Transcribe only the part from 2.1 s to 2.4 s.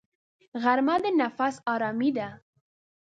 ده